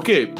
[0.00, 0.32] okay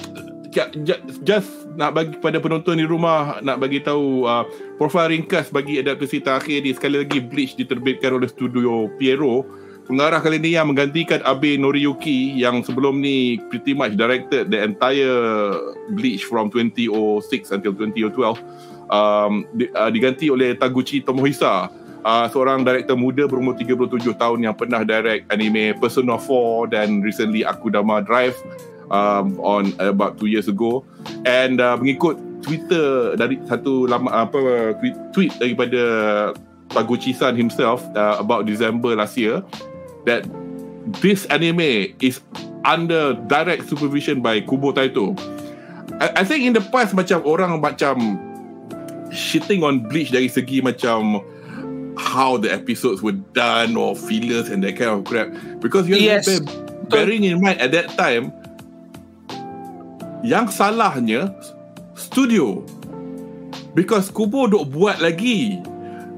[1.22, 4.42] just nak bagi pada penonton di rumah nak bagi tahu uh,
[4.76, 6.74] profil ringkas bagi adaptasi terakhir ni.
[6.74, 9.46] Sekali lagi Bleach diterbitkan oleh studio Piero.
[9.86, 15.50] Pengarah kali ni yang menggantikan Abe Noriyuki yang sebelum ni pretty much directed the entire
[15.99, 18.38] Bleach from 2006 until 2012
[18.86, 21.74] um, di, uh, diganti oleh Taguchi Tomohisa
[22.06, 27.42] uh, seorang director muda berumur 37 tahun yang pernah direct anime Persona 4 dan recently
[27.42, 28.38] Akudama Drive
[28.90, 30.84] um, on about two years ago
[31.24, 35.82] and uh, mengikut Twitter dari satu lama apa tweet, tweet daripada
[36.70, 39.42] Taguchi-san himself uh, about December last year
[40.06, 40.24] that
[41.02, 42.22] this anime is
[42.64, 45.16] under direct supervision by Kubo Taito.
[46.00, 48.16] I, I think in the past macam orang macam
[49.10, 51.20] shitting on Bleach dari segi macam
[51.98, 55.28] how the episodes were done or fillers and that kind of crap
[55.60, 56.40] because you have yes.
[56.88, 58.32] bearing in mind at that time
[60.24, 61.32] yang salahnya
[61.96, 62.65] studio.
[63.73, 65.61] Because Kubo duk buat lagi.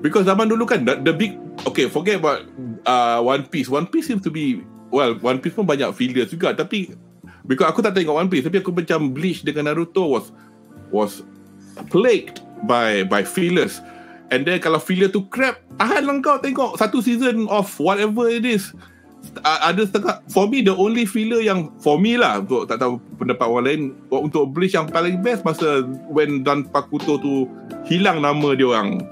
[0.01, 2.43] Because zaman dulu kan the, the big okay forget about
[2.89, 3.71] uh, One Piece.
[3.71, 6.91] One Piece seems to be well One Piece pun banyak filler juga tapi
[7.47, 10.35] because aku tak tengok One Piece tapi aku macam Bleach dengan Naruto was
[10.91, 11.23] was
[11.93, 13.79] plagued by by fillers.
[14.33, 18.49] And then kalau filler tu crap, ah lah kau tengok satu season of whatever it
[18.49, 18.73] is
[19.43, 23.47] ada setengah for me the only filler yang for me lah untuk tak tahu pendapat
[23.47, 27.49] orang lain untuk Bleach yang paling best masa when Dan Pakuto tu
[27.87, 29.03] hilang nama dia orang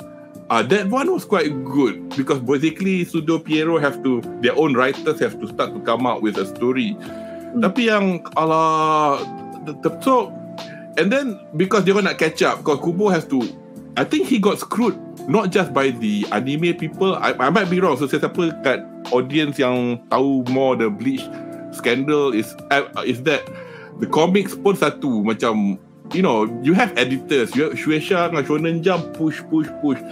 [0.51, 5.23] uh, that one was quite good because basically Sudo Piero have to their own writers
[5.23, 7.63] have to start to come out with a story hmm.
[7.63, 9.23] tapi yang ala
[10.03, 10.35] so
[10.99, 13.41] and then because dia nak catch up because Kubo has to
[13.99, 14.99] I think he got screwed
[15.31, 17.95] not just by the anime people I, I might be wrong.
[17.95, 18.83] So siapa kat
[19.15, 21.23] audience yang tahu more the bleach
[21.71, 23.47] scandal is uh, is that
[24.03, 25.79] the comics pun satu macam
[26.11, 27.55] you know you have editors.
[27.55, 30.03] You have Shueisha dengan Shonen Jump push push push.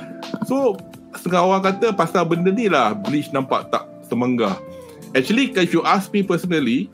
[0.46, 0.78] So
[1.18, 4.54] setengah orang kata pasal benda ni lah bleach nampak tak semenggah
[5.18, 6.86] actually if you ask me personally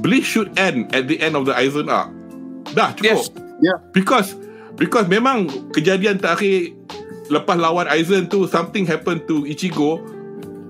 [0.00, 2.08] bleach should end at the end of the Aizen arc.
[2.72, 3.20] Dah cukup.
[3.20, 3.28] Yes.
[3.60, 3.76] yeah.
[3.92, 4.32] because
[4.76, 6.72] because memang kejadian terakhir
[7.32, 10.00] lepas lawan Aizen tu something happen to Ichigo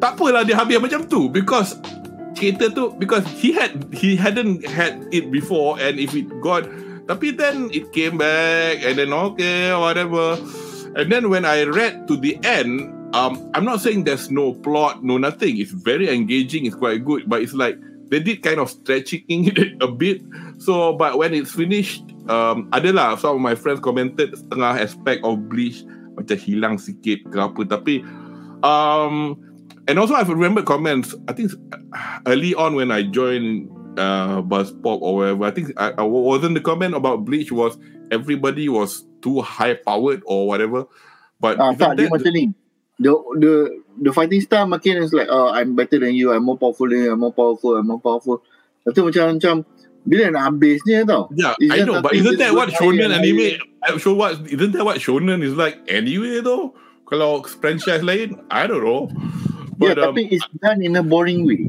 [0.02, 1.30] tak apalah dia habis macam tu.
[1.30, 1.78] Because
[2.34, 6.66] cerita tu because he had he hadn't had it before and if it got
[7.06, 10.34] tapi then it came back and then okay whatever.
[10.98, 15.06] And then when I read to the end um I'm not saying there's no plot
[15.06, 15.62] no nothing.
[15.62, 17.78] It's very engaging it's quite good but it's like
[18.10, 19.22] they did kind of stretching
[19.54, 20.26] it a bit.
[20.58, 25.48] So but when it's finished um adalah some of my friends commented setengah aspect of
[25.50, 25.82] bleach
[26.14, 27.62] macam hilang sikit ke apa.
[27.66, 28.04] Tapi
[28.62, 29.34] um
[29.90, 31.50] and also I've remembered comments I think
[32.28, 36.64] early on when I joined uh Buzzpop or whatever I think I, I wasn't the
[36.64, 37.74] comment about Bleach was
[38.12, 40.84] everybody was too high powered or whatever.
[41.40, 42.54] But ah, tak, dia macam ni.
[43.02, 43.10] The
[43.40, 43.52] the
[43.98, 47.02] the fighting style makin is like oh I'm better than you I'm more powerful than
[47.02, 48.44] you I'm more powerful I'm more powerful.
[48.86, 49.66] Itu macam macam
[50.02, 51.30] bila nak habisnya tau.
[51.34, 53.62] Yeah, I know, but isn't that what shonen anime?
[53.82, 56.74] I'm sure what isn't that what shonen is like anyway though?
[57.06, 59.10] Kalau franchise lain, I don't know.
[59.76, 61.68] But, yeah, um, tapi it's done in a boring way.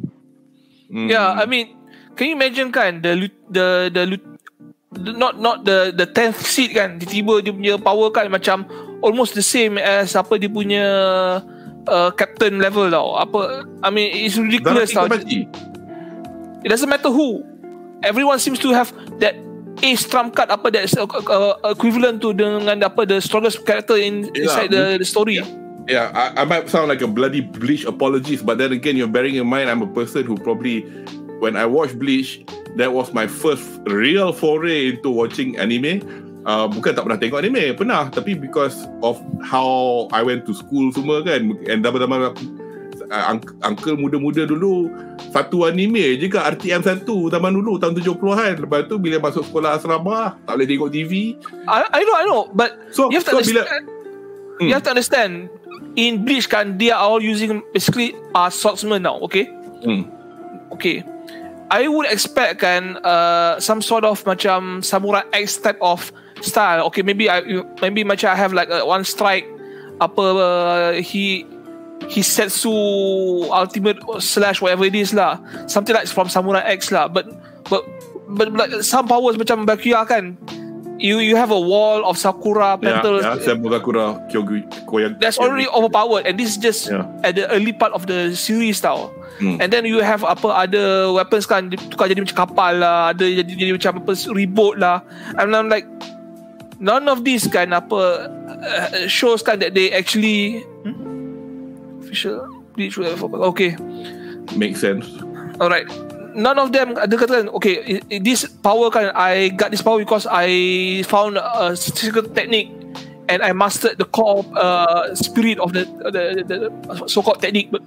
[0.88, 1.10] Mm.
[1.10, 1.78] Yeah, I mean,
[2.16, 4.02] can you imagine kan the the the,
[4.94, 8.66] the not not the the tenth seat kan tiba-tiba dia punya power kan macam
[9.02, 10.86] almost the same as apa dia punya
[11.90, 13.18] uh, captain level tau.
[13.18, 15.10] Apa I mean it's ridiculous tau.
[16.64, 17.44] It doesn't matter who
[18.04, 19.34] everyone seems to have that
[19.82, 24.30] ace trump card apa that uh, uh, equivalent to dengan apa the strongest character in
[24.36, 24.46] yeah.
[24.46, 25.40] inside the, the story.
[25.40, 25.48] Yeah.
[25.84, 29.36] Yeah, I, I might sound like a bloody Bleach apologist, but then again, you're bearing
[29.36, 30.88] in mind I'm a person who probably,
[31.44, 32.40] when I watched Bleach,
[32.80, 36.00] that was my first real foray into watching anime.
[36.48, 38.08] Uh, bukan tak pernah tengok anime, pernah.
[38.08, 42.36] Tapi because of how I went to school semua kan, and double-double uh,
[43.62, 44.90] uncle muda-muda dulu
[45.30, 49.78] satu anime je ke RTM 1 zaman dulu tahun 70-an lepas tu bila masuk sekolah
[49.78, 51.38] asrama tak boleh tengok TV
[51.70, 54.74] I, I know I know but so, you have to so understand bila, you hmm.
[54.74, 55.34] have to understand
[55.94, 59.46] in Bleach kan they are all using basically uh, swordsman now okay?
[59.86, 60.10] Hmm.
[60.74, 61.06] okay.
[61.74, 66.86] I would expect kan uh, some sort of macam samurai X type of style.
[66.92, 67.42] Okay maybe I
[67.82, 69.50] maybe macam I have like a one strike
[69.98, 71.50] apa uh, he
[72.10, 72.74] Hisetsu
[73.52, 75.40] Ultimate Slash whatever it is lah.
[75.68, 77.08] Something like from Samurai X lah.
[77.08, 77.30] But
[77.70, 77.84] But
[78.34, 80.38] But like some powers macam Bakuya kan.
[81.04, 83.28] You you have a wall of Sakura petals.
[83.28, 87.04] Yeah, yeah Sakura Kyogu Koyag, That's already overpowered And this is just yeah.
[87.28, 89.12] At the early part of the series tau.
[89.42, 89.58] Hmm.
[89.58, 93.50] and then you have apa ada weapons kan tukar jadi macam kapal lah ada jadi
[93.50, 95.02] jadi macam apa reboot lah.
[95.42, 95.90] And I'm like
[96.78, 101.03] none of these kan apa uh, shows kan that they actually hmm?
[102.14, 102.46] Official
[103.50, 103.76] okay.
[104.56, 105.10] Make sense.
[105.60, 105.90] Alright.
[106.34, 111.02] None of them ada kata okay this power kan I got this power because I
[111.06, 112.74] found a secret technique
[113.30, 117.72] and I mastered the core uh, spirit of the, the, the, the so-called technique.
[117.72, 117.86] But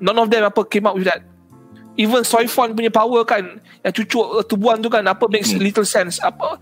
[0.00, 1.26] none of them apa came up with that.
[1.98, 5.60] Even Soifon punya power kan yang cucuk uh, tubuhan tu kan apa makes hmm.
[5.60, 6.22] little sense.
[6.22, 6.56] Apa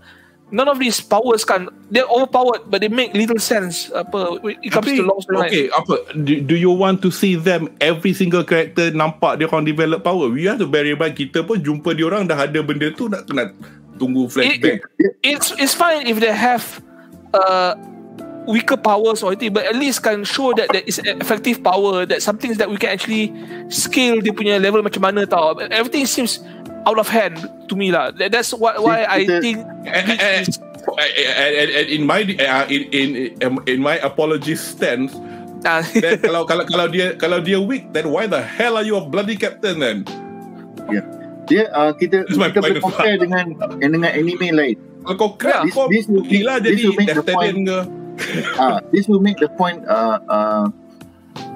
[0.51, 4.91] none of these powers kan they're overpowered but they make little sense apa it comes
[4.91, 8.43] Tapi, to long story okay apa do, do you want to see them every single
[8.43, 10.27] character nampak dia orang develop power?
[10.27, 13.07] We have to bear in mind kita pun jumpa dia orang dah ada benda tu
[13.07, 13.55] nak kena
[13.95, 16.63] tunggu flashback it, it, it's it's fine if they have
[17.31, 17.73] uh,
[18.47, 22.21] weaker powers or anything but at least can show that there is effective power that
[22.21, 23.29] some things that we can actually
[23.69, 25.53] scale dia punya level macam mana tau.
[25.69, 26.41] Everything seems
[26.85, 27.37] out of hand
[27.69, 28.11] to me lah.
[28.15, 30.45] That's what why I think and, and,
[30.97, 33.09] and, and in my uh, in, in
[33.69, 35.13] in my apology stance
[35.65, 35.85] ah.
[35.93, 39.03] then kalau kalau kalau dia kalau dia weak then why the hell are you a
[39.03, 40.05] bloody captain then?
[40.89, 41.05] Yeah
[41.51, 43.45] dia uh, kita kita boleh compare dengan
[43.75, 44.77] dengan anime lain.
[45.03, 45.91] Kalau kau crack kau
[46.23, 47.79] gila jadi Destinian ke?
[48.55, 50.65] Uh, this will make the point uh, uh,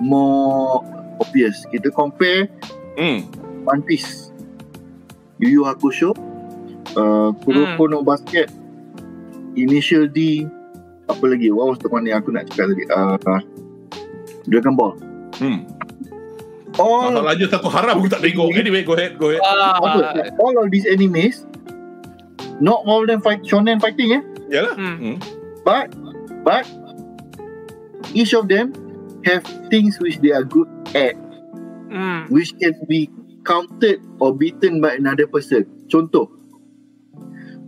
[0.04, 0.84] more
[1.24, 1.64] obvious.
[1.72, 2.52] Kita compare
[3.00, 3.24] mm.
[3.64, 4.35] One Piece,
[5.40, 6.12] Yu Yu Hakusho,
[6.96, 7.92] uh, Kuroko mm.
[7.92, 8.48] no Basket,
[9.56, 10.48] Initial D,
[11.08, 11.52] apa lagi?
[11.52, 12.84] What was the one yang aku nak cakap tadi?
[12.92, 13.42] Uh, uh,
[14.48, 14.94] Dragon Ball.
[15.40, 15.68] Hmm.
[16.76, 18.52] All Masalah je satu haram aku tak tengok.
[18.52, 19.40] Anyway, go ahead, go ahead.
[19.44, 21.48] Uh, all of these animes,
[22.60, 24.24] not all of them fight shonen fighting eh?
[24.52, 24.76] Yalah.
[24.76, 24.96] Hmm.
[25.00, 25.16] hmm.
[25.64, 25.96] But
[26.44, 26.68] but
[28.12, 28.76] each of them
[29.24, 29.42] have
[29.72, 31.18] things which they are good at
[31.90, 32.30] mm.
[32.30, 33.10] which can be
[33.46, 36.28] counted or beaten by another person contoh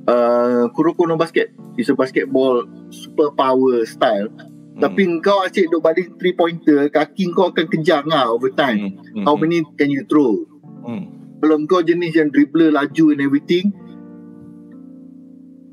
[0.09, 4.81] uh, Kuroko no Basket is a basketball super power style mm.
[4.81, 9.23] tapi kau asyik duk balik 3 pointer kaki kau akan kejang lah over time mm.
[9.23, 10.41] how many can you throw
[10.83, 11.05] mm.
[11.39, 13.69] kalau kau jenis yang dribbler laju and everything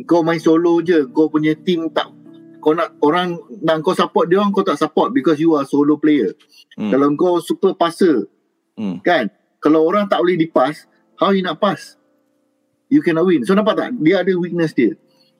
[0.05, 2.13] kau main solo je kau punya team tak
[2.65, 6.01] kau nak orang nak kau support dia orang kau tak support because you are solo
[6.01, 6.33] player.
[6.81, 6.89] Hmm.
[6.89, 8.25] Kalau kau super passer
[8.81, 9.05] hmm.
[9.05, 9.29] kan
[9.65, 10.85] kalau orang tak boleh dipas
[11.17, 11.97] how you nak pass?
[12.93, 13.49] You cannot win.
[13.49, 13.97] So nampak tak?
[14.05, 14.93] Dia ada weakness dia.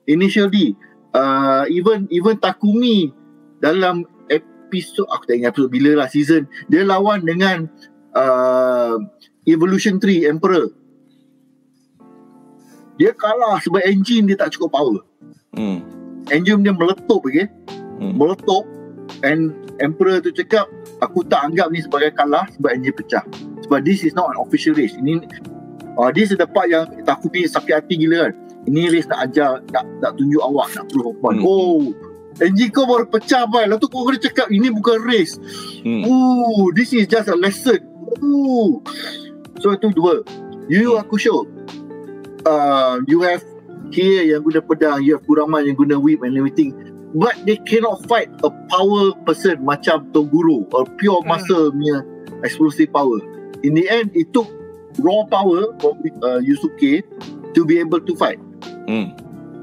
[0.09, 0.73] Initial D
[1.13, 3.13] uh, even even Takumi
[3.61, 4.01] dalam
[4.33, 7.69] episod aku tak ingat episod bila lah season dia lawan dengan
[8.17, 8.97] uh,
[9.45, 10.73] Evolution 3 Emperor.
[12.97, 15.05] Dia kalah sebab engine dia tak cukup power.
[15.53, 15.95] Hmm
[16.31, 17.49] engine dia meletup okay?
[18.01, 18.13] hmm.
[18.17, 18.65] meletup
[19.23, 20.69] and emperor tu cakap
[21.01, 23.23] aku tak anggap ni sebagai kalah sebab engine pecah.
[23.65, 24.93] Sebab this is not an official race.
[24.95, 25.25] Ini
[25.97, 28.33] uh, this is the part yang aku ni sakit hati gila kan.
[28.65, 31.45] Ini race nak ajar nak, nak tunjuk awak nak prove hmm.
[31.45, 31.93] oh
[32.41, 33.69] engine kau baru pecah bai.
[33.69, 35.37] Lalu kau kena cakap ini bukan race.
[35.85, 36.03] Hmm.
[36.05, 37.79] Ooh, this is just a lesson.
[38.21, 38.81] Ooh.
[39.61, 40.21] so itu dua.
[40.67, 41.45] You aku show.
[42.45, 43.41] Uh, you have
[43.89, 46.73] here yang guna pedang you have Kurama yang guna whip and everything
[47.15, 51.31] but they cannot fight a power person macam Toguro a pure hmm.
[51.31, 52.03] muscle punya
[52.43, 53.23] explosive power
[53.63, 54.51] in the end it took
[54.99, 57.01] raw power from uh, Yusuke
[57.55, 58.37] to be able to fight
[58.91, 59.15] hmm.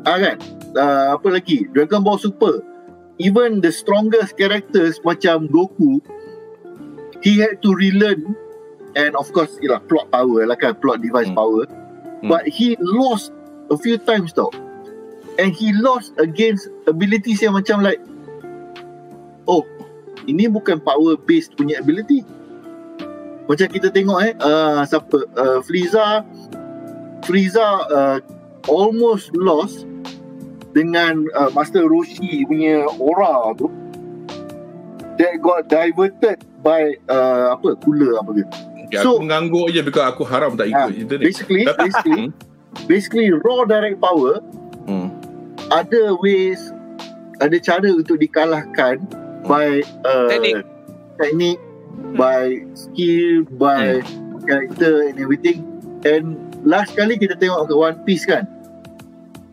[0.08, 0.40] ah, kan
[0.80, 2.64] uh, apa lagi Dragon Ball Super
[3.20, 6.00] even the strongest characters macam Goku
[7.20, 8.32] he had to relearn
[8.96, 11.36] and of course ialah plot power lah kan plot device hmm.
[11.36, 12.32] power hmm.
[12.32, 13.28] but he lost
[13.68, 14.48] a few times tau
[15.38, 18.00] and he lost against abilities yang macam like
[19.48, 19.64] oh
[20.28, 22.22] ini bukan power based punya ability.
[23.50, 26.22] Macam kita tengok eh uh, siapa uh, Frieza.
[27.22, 28.18] Frieza uh,
[28.70, 29.86] almost lost
[30.74, 33.66] dengan uh, Master Roshi punya aura tu.
[35.20, 38.44] That got diverted by uh, apa cooler apa ke
[38.92, 42.32] Ya, so, aku mengangguk je because aku haram tak ikut uh, basically basically hmm.
[42.84, 44.44] basically raw direct power.
[45.72, 46.60] Ada ways
[47.40, 49.48] ada cara untuk dikalahkan hmm.
[49.48, 50.62] by uh, teknik
[51.18, 52.14] teknik hmm.
[52.14, 54.38] by skill by hmm.
[54.44, 55.64] character and everything
[56.04, 58.44] and last kali kita tengok ke One Piece kan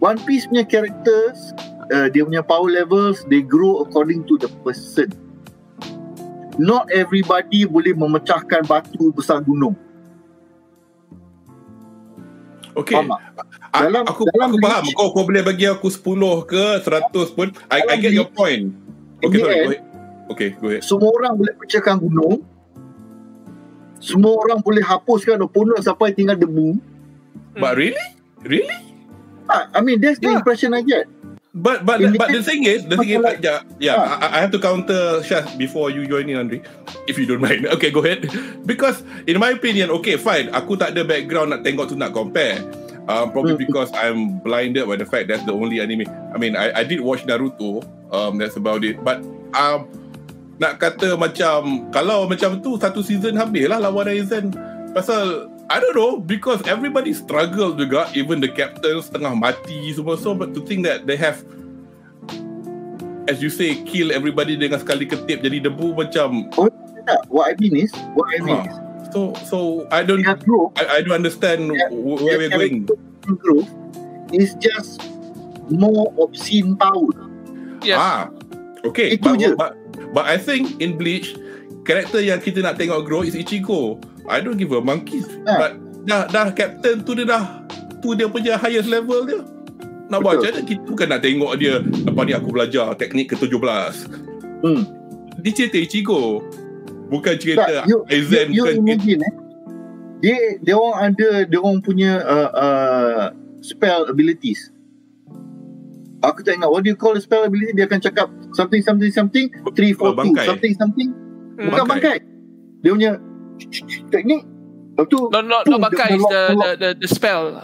[0.04, 1.56] One Piece punya characters
[1.96, 5.10] uh, dia punya power levels they grow according to the person
[6.60, 9.74] not everybody boleh memecahkan batu besar gunung
[12.80, 12.96] Okay.
[13.80, 14.84] Dalam, aku dalam aku faham.
[14.92, 16.04] Kau kau boleh bagi aku 10
[16.44, 17.48] ke 100 pun.
[17.72, 18.76] I, I get your point.
[19.24, 19.56] Okay, sorry.
[19.56, 19.84] Go ahead.
[20.30, 20.84] Okay, go ahead.
[20.84, 22.44] Semua orang boleh pecahkan gunung.
[24.00, 26.80] semua orang boleh hapuskan opponent sampai tinggal debu.
[27.60, 28.08] But really?
[28.48, 28.80] Really?
[29.52, 30.40] I mean, that's the yeah.
[30.40, 31.06] impression I get.
[31.50, 33.98] But but the, but the thing is, the thing is, like, yeah, yeah.
[33.98, 36.62] I, I have to counter Shaz before you join in, Andre,
[37.10, 37.66] if you don't mind.
[37.76, 38.30] Okay, go ahead.
[38.64, 40.54] Because in my opinion, okay, fine.
[40.54, 42.62] Aku tak ada background nak tengok tu nak compare.
[43.10, 43.66] Um, probably hmm.
[43.66, 46.06] because I'm blinded by the fact that's the only anime.
[46.30, 47.82] I mean, I I did watch Naruto.
[48.14, 49.02] Um, that's about it.
[49.02, 49.26] But
[49.58, 49.90] um,
[50.62, 54.54] nak kata macam kalau macam tu satu season habis lah lawan Aizen.
[54.94, 60.34] Pasal I don't know because everybody struggle juga even the captain setengah mati semua so
[60.34, 61.46] but to think that they have
[63.30, 66.74] as you say kill everybody dengan sekali ketip jadi debu macam oh
[67.30, 68.66] what I mean is what I mean huh.
[68.66, 69.58] is so so
[69.90, 70.26] I don't
[70.78, 72.90] I, I don't understand yeah, where we're going
[73.42, 73.70] growth
[74.34, 75.02] is just
[75.70, 77.14] more obscene power
[77.86, 77.98] yes.
[77.98, 78.30] ah
[78.86, 79.74] okay itu but, je but,
[80.14, 81.38] but I think in Bleach
[81.86, 85.26] karakter yang kita nak tengok grow is Ichigo I don't give a monkey.
[85.50, 85.54] Ha.
[85.58, 85.72] But
[86.06, 87.66] dah dah captain tu dia dah
[88.00, 89.42] tu dia punya highest level dia.
[90.10, 93.94] Nak buat macam kita bukan nak tengok dia apa ni aku belajar teknik ke-17.
[94.62, 94.82] Hmm.
[95.42, 96.46] Dia cerita Ichigo.
[97.10, 99.34] Bukan cerita Aizen you, you, you imagine, eh?
[100.20, 103.24] Dia dia orang ada dia orang punya uh, uh,
[103.66, 104.70] spell abilities.
[106.20, 107.72] Aku tak ingat what do you call the spell ability?
[107.74, 111.10] Dia akan cakap something something something 3 4 2 something something.
[111.56, 112.20] Bukan bangkai.
[112.84, 113.12] Dia punya
[114.12, 114.48] teknik
[115.00, 117.56] Lepas tu No, no, no Bakai is the, the, the, the spell.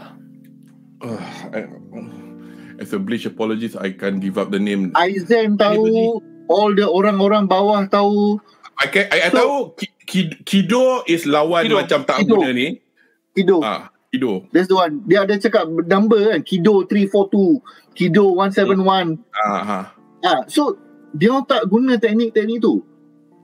[1.04, 1.20] Uh,
[2.80, 4.96] As a bleach apologist I can't give up the name.
[4.96, 8.40] Aizen tahu All the orang-orang bawah tahu
[8.76, 9.56] I, can, I, I so, tahu
[10.46, 11.76] Kido is lawan Kido.
[11.82, 12.38] macam tak Kido.
[12.38, 12.68] guna ni.
[13.36, 13.58] Kido.
[13.64, 14.48] Ah, Kido.
[14.54, 15.04] That's the one.
[15.10, 17.60] Dia ada cakap number kan Kido 342
[17.96, 19.80] Kido 171 ah, ha.
[20.24, 20.80] ah, So
[21.16, 22.84] Dia tak guna teknik-teknik tu.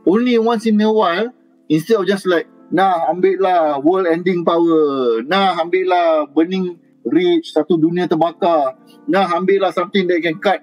[0.03, 1.31] Only once in a while
[1.71, 5.19] Instead of just like Nah ambil lah World ending power.
[5.23, 6.75] Nah ambil lah Burning
[7.07, 8.75] reach Satu dunia terbakar.
[9.07, 10.59] Nah ambil lah something that can cut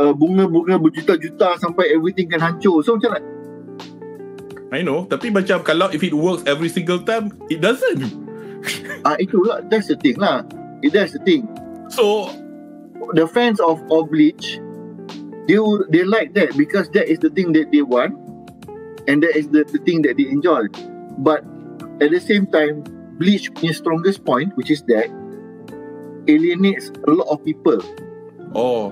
[0.00, 2.80] uh, Bunga-bunga berjuta-juta Sampai everything can hancur.
[2.80, 3.35] So macam like
[4.76, 5.08] I know.
[5.08, 8.04] Tapi macam Kalau if it works Every single time It doesn't.
[9.08, 10.44] Ah uh, Itulah That's the thing lah.
[10.84, 11.48] That's the thing.
[11.88, 12.28] So
[13.16, 13.80] The fans of,
[14.12, 14.60] Bleach
[15.48, 15.56] They,
[15.88, 18.20] they like that Because that is the thing that they want
[19.06, 20.66] and that is the, the thing that they enjoy.
[21.18, 21.46] But
[22.02, 22.82] at the same time
[23.16, 25.08] bleach punya strongest point which is that
[26.26, 27.78] alienates a lot of people.
[28.50, 28.90] Oh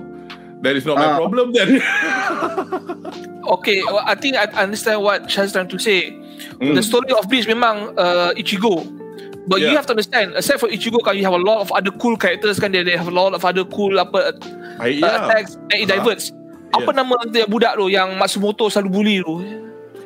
[0.65, 1.77] that is not my uh, problem then
[3.55, 6.09] okay well, I think I understand what Shaz trying to say
[6.57, 6.73] mm.
[6.73, 9.05] the story of bleach memang uh, Ichigo
[9.47, 9.69] But yeah.
[9.69, 12.17] you have to understand, except for Ichigo, kan, you have a lot of other cool
[12.17, 12.73] characters, kan?
[12.73, 14.33] They, they have a lot of other cool apa
[14.81, 15.29] uh, yeah.
[15.29, 16.33] attacks and it diverts.
[16.73, 16.97] Uh, apa yeah.
[16.97, 19.35] nama dia budak tu yang Matsumoto selalu bully tu?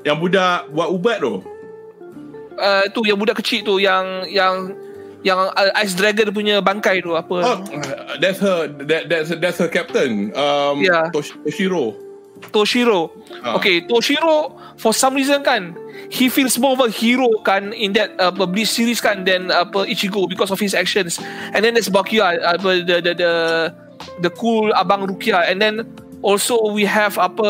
[0.03, 1.39] Yang budak buat ubat tu.
[2.59, 4.75] Uh, tu yang budak kecil tu yang yang
[5.23, 7.37] yang uh, Ice Dragon punya bangkai tu apa?
[7.43, 7.59] Oh,
[8.23, 10.31] that's her that that's that's her captain.
[10.35, 11.11] Um yeah.
[11.11, 11.95] Toshiro.
[12.55, 13.11] Toshiro.
[13.43, 13.59] Uh.
[13.59, 15.75] Okay, Toshiro for some reason kan
[16.07, 19.83] he feels more of a hero kan in that uh, Bleach series kan than apa
[19.83, 21.19] uh, Ichigo because of his actions.
[21.51, 23.31] And then there's Bakuya uh, the, the the
[24.23, 25.83] the cool abang Rukia and then
[26.23, 27.49] also we have apa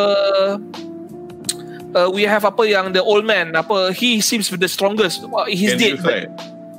[1.94, 6.02] uh, we have apa yang the old man apa he seems the strongest he's can
[6.02, 6.30] dead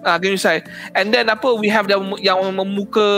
[0.05, 0.63] uh, can you say
[0.95, 3.09] and then apa we have the yang memuka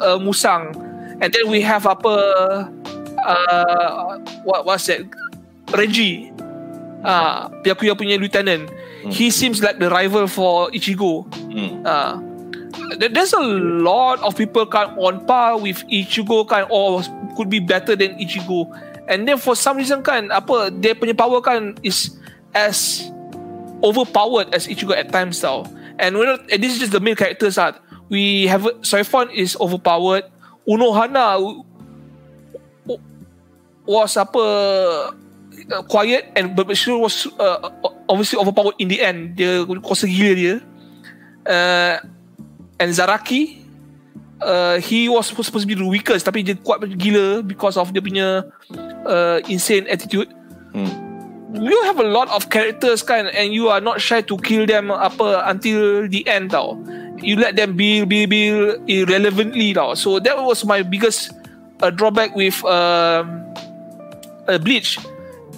[0.00, 0.72] uh, musang.
[1.20, 2.16] And then we have apa
[3.20, 4.04] uh,
[4.44, 5.04] what what's that?
[5.76, 6.32] Reggie
[7.04, 8.68] ah uh, Byakuya punya lieutenant.
[9.00, 9.08] Hmm.
[9.16, 11.24] he seems like the rival for Ichigo.
[11.52, 11.80] Hmm.
[11.88, 12.20] uh,
[13.00, 13.40] there's a
[13.80, 17.00] lot of people kan on par with Ichigo kan or
[17.36, 18.68] could be better than Ichigo.
[19.08, 22.12] And then for some reason kan apa dia punya power kan is
[22.52, 23.08] as
[23.80, 25.64] overpowered as Ichigo at times tau.
[26.00, 27.76] And when and this is just the main characters ah.
[28.10, 30.26] We have Soifon is overpowered.
[30.66, 31.38] Unohana
[33.86, 34.44] was apa
[35.70, 37.70] uh, quiet and but she was uh,
[38.10, 39.38] obviously overpowered in the end.
[39.38, 40.54] Dia kuasa gila dia.
[41.46, 41.96] Uh,
[42.82, 43.62] and Zaraki
[44.42, 48.02] uh, he was supposed to be the weakest tapi dia kuat gila because of dia
[48.02, 48.42] punya
[49.06, 50.28] uh, insane attitude.
[50.74, 51.09] Hmm.
[51.50, 54.94] You have a lot of characters kan and you are not shy to kill them
[54.94, 56.78] apa until the end tau.
[57.18, 58.54] You let them be be be
[58.86, 59.98] irrelevantly tau.
[59.98, 61.34] So that was my biggest
[61.82, 63.42] uh, drawback with um,
[64.46, 65.02] uh, Bleach.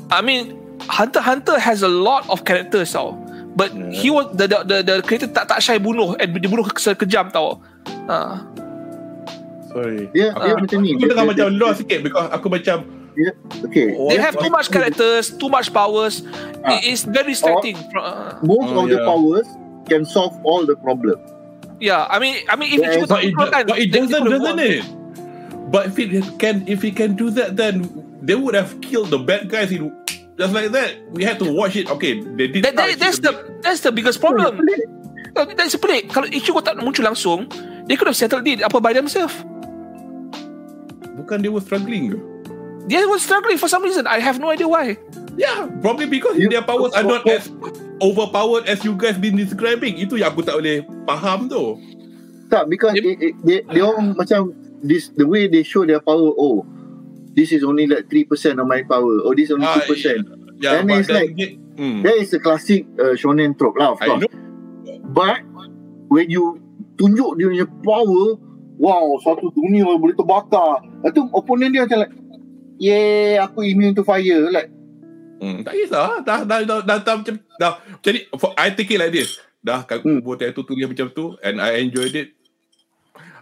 [0.09, 0.57] I mean
[0.89, 3.13] Hunter Hunter has a lot of characters tau.
[3.53, 3.93] But yeah.
[3.93, 7.29] he was the the the, the character tak tak shy bunuh and dia bunuh sekejam
[7.37, 7.61] tau.
[8.09, 8.41] Uh.
[9.73, 10.09] Sorry.
[10.13, 10.91] Dia, aku, dia macam ni.
[10.97, 13.65] Aku tengah macam luar sikit because aku macam Yeah.
[13.65, 13.93] Okay.
[13.93, 16.25] They have too much characters, too much powers.
[16.65, 17.77] Uh, it's very distracting.
[17.93, 18.97] Uh, most oh, of yeah.
[18.97, 19.49] the powers
[19.89, 21.21] can solve all the problem.
[21.83, 24.87] Yeah, I mean, I mean, if yeah, you but it, but it doesn't, doesn't it?
[25.75, 27.91] But if it can, if he can do that, then
[28.23, 29.91] they would have killed the bad guys in
[30.39, 30.95] just like that.
[31.11, 31.91] We had to watch it.
[31.91, 32.65] Okay, they did.
[32.65, 33.63] That, that, that's the bit.
[33.63, 34.63] that's the biggest problem.
[35.35, 36.13] That's pelik.
[36.13, 37.51] Kalau isu tak muncul langsung,
[37.91, 39.35] they could have settled it apa by themselves.
[41.19, 42.15] Bukan they were struggling.
[42.87, 44.07] They were struggling for some reason.
[44.07, 44.99] I have no idea why.
[45.37, 47.49] Yeah, probably because you, their powers are not as
[48.03, 49.97] overpowered as you guys been describing.
[49.97, 51.79] Itu yang aku tak boleh faham tu.
[52.53, 54.53] Tak, because it, it, they, they orang macam
[54.85, 56.37] this the way they show their power.
[56.37, 56.69] Oh,
[57.33, 59.25] this is only like 3% of my power.
[59.25, 60.61] Oh, this is only uh, 2%.
[60.61, 62.05] Yeah, and it's like, get, mm.
[62.05, 64.29] that is a classic uh, shonen trope lah, of course.
[65.17, 65.41] But,
[66.13, 66.61] when you
[67.01, 68.37] tunjuk dia punya power,
[68.77, 70.85] wow, satu dunia boleh terbakar.
[71.09, 72.13] Itu opponent dia macam like,
[72.83, 74.51] yeah, aku immune to fire.
[74.51, 74.75] Like,
[75.43, 79.03] Hmm, tak kisah dah dah dah dah, dah, macam dah jadi for, I take it
[79.03, 80.23] like this dah kat hmm.
[80.23, 82.39] kubur tu tulis macam tu and I enjoyed it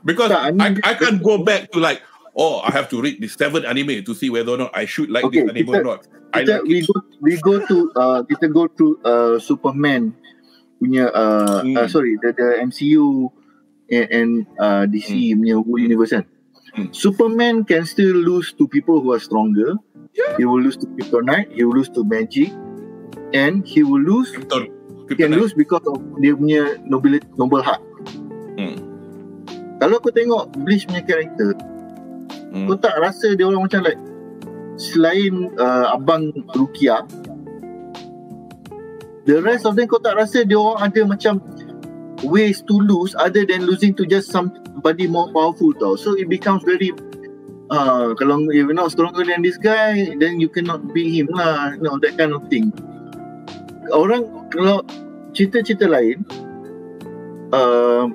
[0.00, 2.00] because tak, I, I, I can't go back to like
[2.32, 5.12] oh I have to read the seven anime to see whether or not I should
[5.12, 6.00] like okay, this anime kita, or not
[6.32, 6.88] I kita, like we it.
[6.88, 10.16] go we go to uh, kita go to uh, Superman
[10.80, 11.84] punya uh, hmm.
[11.84, 13.28] uh, sorry the, the MCU
[13.92, 15.44] and, and uh, DC hmm.
[15.44, 16.24] punya whole universe kan
[16.86, 16.92] hmm.
[16.92, 19.76] Superman can still lose to people who are stronger
[20.14, 20.36] Yeah.
[20.38, 22.50] He will lose to Kryptonite, he will lose to Magic,
[23.32, 24.66] and he will lose Krypton.
[25.06, 25.16] Kryptonite.
[25.16, 27.82] can lose because of dia punya noble, noble heart.
[28.58, 28.78] Hmm.
[29.78, 31.54] Kalau kau tengok Bleach punya karakter,
[32.50, 32.66] hmm.
[32.66, 34.00] kau tak rasa dia orang macam like
[34.74, 37.06] selain uh, abang Rukia,
[39.30, 41.38] the rest of them kau tak rasa dia orang ada macam
[42.22, 45.96] ways to lose other than losing to just somebody more powerful tau.
[45.96, 46.92] So it becomes very
[47.70, 51.76] uh, kalau if you're not stronger than this guy then you cannot beat him lah.
[51.76, 52.72] You know that kind of thing.
[53.90, 54.84] Orang kalau
[55.32, 56.22] cerita-cerita lain
[57.54, 58.06] uh,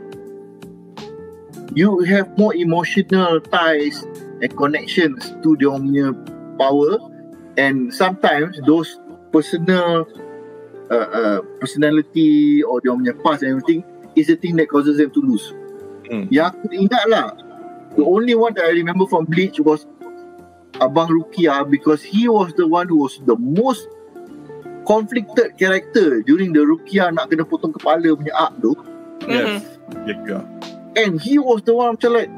[1.74, 4.06] you have more emotional ties
[4.40, 6.14] and connections to dia punya
[6.62, 7.00] power.
[7.56, 9.00] And sometimes those
[9.32, 10.04] personal
[10.92, 13.84] uh, uh, personality or dia punya past and everything
[14.16, 15.54] is the thing that causes them to lose.
[16.10, 16.28] Hmm.
[16.32, 17.34] Yang aku ingat lah
[17.96, 19.88] The only one that I remember from Bleach was
[20.84, 23.88] Abang Rukia because he was the one who was the most
[24.86, 28.76] conflicted character during the Rukia nak kena potong kepala punya arc tu.
[29.24, 29.64] Yes.
[29.96, 30.28] Mm-hmm.
[30.28, 30.44] Yeah.
[31.00, 32.32] And he was the one macam like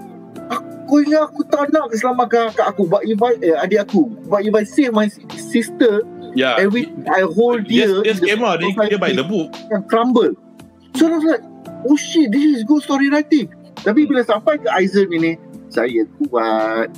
[0.54, 4.46] aku ingat aku tak nak keselamatkan kakak aku but if I, eh, adik aku but
[4.46, 6.06] if I save my sister
[6.38, 6.62] yeah.
[6.62, 9.52] every I hold dia yes, yes, Emma, dia, dia by the book
[9.90, 10.38] crumble
[10.96, 11.44] so I was like
[11.88, 13.48] oh shit this is good story writing.
[13.80, 15.40] Tapi bila sampai ke Aizen ini
[15.72, 16.92] saya kuat.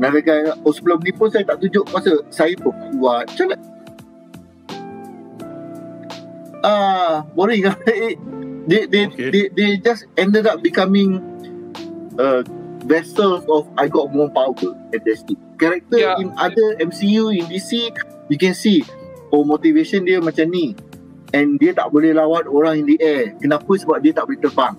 [0.00, 3.28] Naraga oh sebelum ni pun saya tak tunjuk masa saya pun kuat.
[3.28, 3.58] Macam mana?
[6.64, 7.76] Ah boring lah.
[8.62, 9.30] They, they, okay.
[9.34, 11.18] they, they just ended up becoming
[12.14, 12.46] uh,
[12.86, 14.54] vessels of I got more power
[14.90, 16.18] fantastic character yeah.
[16.18, 17.90] in other MCU in DC
[18.28, 18.86] you can see
[19.30, 20.74] oh motivation dia macam ni
[21.32, 24.76] and dia tak boleh lawan orang in the air kenapa sebab dia tak boleh terbang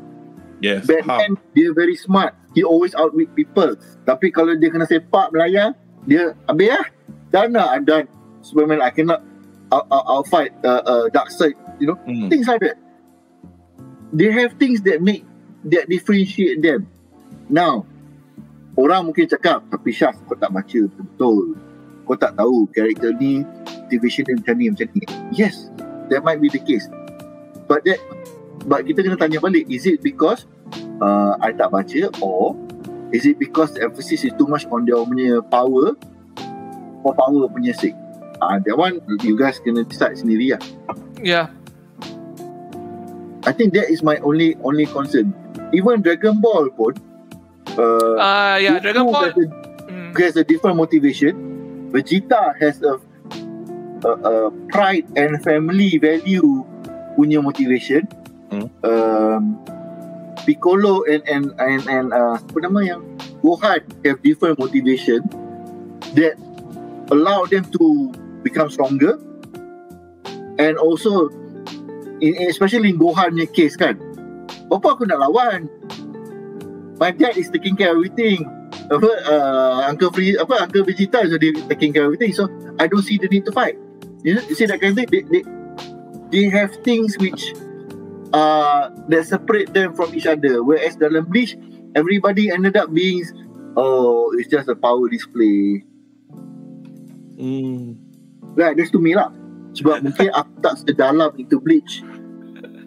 [0.63, 0.87] Yes.
[0.87, 1.51] Batman How?
[1.51, 2.31] dia very smart.
[2.55, 3.75] He always outwit people.
[4.07, 5.75] Tapi kalau dia kena sepak melayang,
[6.07, 6.87] dia habis lah.
[7.51, 8.07] Nak I'm done.
[8.39, 9.19] Superman I cannot
[9.73, 11.59] I'll, I'll, fight uh, uh, dark side.
[11.83, 12.31] You know, mm.
[12.31, 12.79] things like that.
[14.13, 15.25] They have things that make
[15.67, 16.87] that differentiate them.
[17.49, 17.83] Now,
[18.77, 21.57] orang mungkin cakap, tapi Syaf, kau tak baca betul.
[22.05, 23.41] Kau tak tahu karakter ni,
[23.89, 25.05] division dia macam ni, macam ni.
[25.33, 25.73] Yes,
[26.13, 26.85] that might be the case.
[27.65, 27.97] But that
[28.69, 30.45] but kita kena tanya balik is it because
[31.01, 32.53] uh, I tak baca or
[33.09, 35.97] is it because the emphasis is too much on their punya power?
[37.01, 37.97] For power punya sake?
[38.39, 40.61] Uh, that one you guys kena decide sendiri lah.
[41.19, 41.51] Yeah
[43.45, 45.35] I think that is my only only concern.
[45.75, 46.95] Even Dragon Ball pun
[47.75, 49.27] uh, uh yeah Dragon Ball.
[49.27, 49.45] has a,
[49.91, 50.11] mm.
[50.15, 51.35] has a different motivation.
[51.91, 52.97] Vegeta has a,
[54.05, 54.33] a, a
[54.69, 56.63] pride and family value
[57.15, 58.05] punya motivation.
[58.53, 58.69] Hmm.
[58.85, 59.43] um,
[60.43, 63.01] Piccolo and and and, and uh, apa nama yang
[63.39, 65.23] Gohan have different motivation
[66.19, 66.35] that
[67.15, 68.11] allow them to
[68.43, 69.15] become stronger.
[70.59, 71.31] And also
[72.19, 73.95] in, especially in Gohan punya case kan
[74.67, 75.71] apa aku nak lawan?
[76.99, 78.43] My dad is taking care of everything.
[78.91, 82.35] Apa uh, Uncle Free apa Uncle Vegeta is already taking care of everything.
[82.35, 82.51] So
[82.83, 83.79] I don't see the need to fight
[84.23, 85.43] you you see that kind of thing they, they,
[86.31, 87.53] they have things which
[88.33, 90.63] uh, that separate them from each other.
[90.63, 91.55] Whereas dalam Bleach,
[91.93, 93.23] everybody ended up being,
[93.77, 95.85] oh, it's just a power display.
[97.37, 98.01] Hmm.
[98.57, 99.29] Right, that's to me lah.
[99.77, 102.01] Sebab mungkin aku tak sedalam into Bleach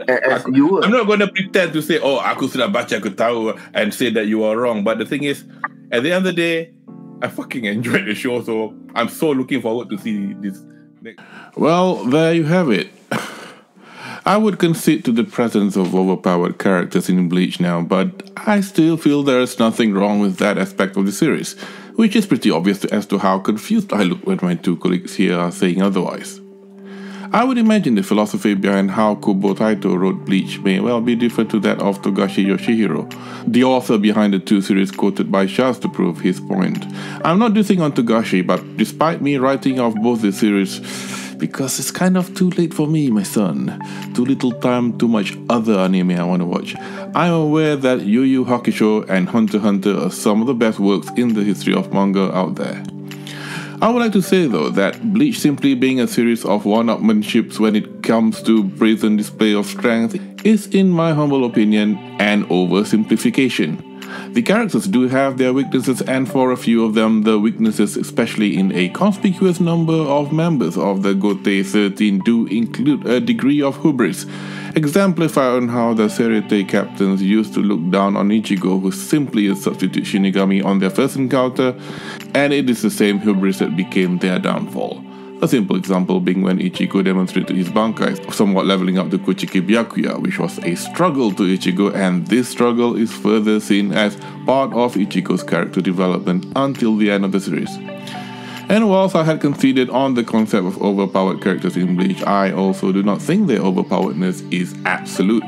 [0.09, 0.83] as you were.
[0.85, 4.11] I'm not going to pretend to say, oh, aku sudah baca, aku tahu and say
[4.11, 4.85] that you are wrong.
[4.85, 5.45] But the thing is,
[5.91, 6.75] at the end of the day,
[7.23, 8.43] I fucking enjoyed the show.
[8.43, 10.61] So I'm so looking forward to see this.
[11.57, 12.89] Well, there you have it.
[14.25, 18.97] I would concede to the presence of overpowered characters in Bleach now, but I still
[18.97, 21.53] feel there is nothing wrong with that aspect of the series,
[21.95, 25.39] which is pretty obvious as to how confused I look when my two colleagues here
[25.39, 26.41] are saying otherwise.
[27.37, 31.51] I would imagine the philosophy behind how Kubo Taito wrote Bleach may well be different
[31.51, 33.05] to that of Togashi Yoshihiro,
[33.47, 36.83] the author behind the two series quoted by Shaz to prove his point.
[37.27, 40.81] I'm not dissing on Togashi, but despite me writing off both the series,
[41.37, 43.83] because it's kind of too late for me, my son.
[44.15, 46.75] Too little time, too much other anime I want to watch.
[47.15, 51.11] I'm aware that Yu Yu Hakusho and Hunter Hunter are some of the best works
[51.19, 52.83] in the history of manga out there.
[53.83, 57.77] I would like to say though that Bleach simply being a series of one-upmanships when
[57.77, 63.83] it comes to brazen display of strength is in my humble opinion an oversimplification.
[64.33, 68.57] The characters do have their weaknesses, and for a few of them, the weaknesses, especially
[68.57, 73.83] in a conspicuous number of members of the Gotei 13, do include a degree of
[73.83, 74.25] hubris,
[74.77, 79.57] exemplified on how the Seriete captains used to look down on Ichigo, who simply a
[79.57, 81.75] substitute Shinigami on their first encounter,
[82.35, 85.03] and it is the same hubris that became their downfall.
[85.43, 90.21] A simple example being when Ichigo demonstrated his Bankai, somewhat leveling up the Kuchiki Byakuya,
[90.21, 94.95] which was a struggle to Ichigo, and this struggle is further seen as part of
[94.95, 97.96] Ichigo's character development until the end of the series.
[98.69, 102.91] And whilst I had conceded on the concept of overpowered characters in Bleach, I also
[102.91, 105.45] do not think their overpoweredness is absolute.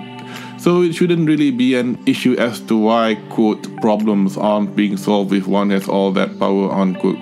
[0.59, 5.33] So it shouldn't really be an issue as to why, quote, problems aren't being solved
[5.33, 7.19] if one has all that power, unquote.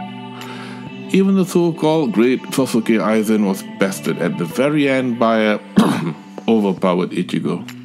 [1.14, 5.60] Even the so-called great Sasuke Aizen was bested at the very end by a
[6.48, 7.75] overpowered Ichigo.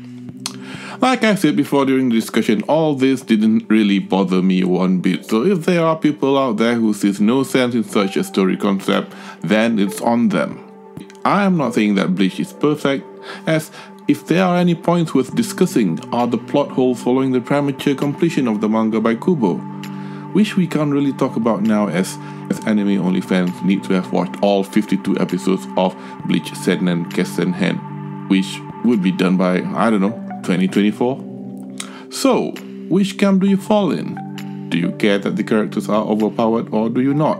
[1.01, 5.25] Like I said before during the discussion, all this didn't really bother me one bit.
[5.25, 8.55] So if there are people out there who sees no sense in such a story
[8.55, 9.11] concept,
[9.41, 10.63] then it's on them.
[11.25, 13.03] I am not saying that Bleach is perfect,
[13.47, 13.71] as
[14.07, 18.47] if there are any points worth discussing are the plot holes following the premature completion
[18.47, 19.55] of the manga by Kubo,
[20.33, 22.15] which we can't really talk about now as
[22.51, 25.95] as anime only fans need to have watched all 52 episodes of
[26.27, 27.77] Bleach Senran Kessen Hen,
[28.27, 32.11] which would be done by, I don't know, 2024?
[32.11, 32.51] So,
[32.89, 34.17] which camp do you fall in?
[34.69, 37.39] Do you care that the characters are overpowered or do you not?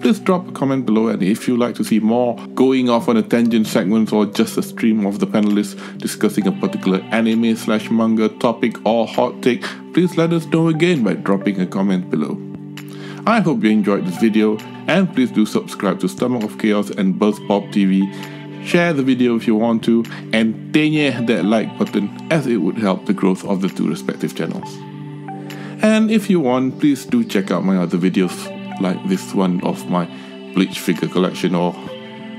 [0.00, 3.16] Please drop a comment below and if you'd like to see more going off on
[3.16, 7.90] a tangent segments or just a stream of the panelists discussing a particular anime slash
[7.90, 12.40] manga topic or hot take, please let us know again by dropping a comment below.
[13.26, 17.18] I hope you enjoyed this video and please do subscribe to Stomach of Chaos and
[17.18, 18.02] Buzz Pop TV.
[18.64, 22.78] Share the video if you want to and tenye that like button as it would
[22.78, 24.76] help the growth of the two respective channels.
[25.82, 28.34] And if you want, please do check out my other videos
[28.80, 30.08] like this one of my
[30.54, 31.72] Bleach figure collection or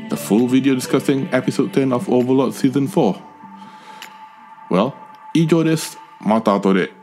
[0.09, 3.21] the full video discussing episode 10 of Overlord season 4.
[4.69, 4.93] Well,
[5.35, 5.97] ijo desu.
[6.21, 6.94] Mata 後で。